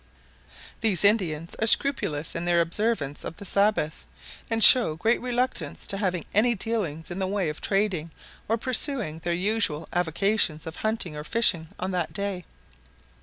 [0.79, 4.07] These Indians are scrupulous in their observance of the Sabbath,
[4.49, 8.09] and show great reluctance to having any dealings in the way of trading
[8.49, 12.45] or pursuing their usual avocations of hunting or fishing on that day.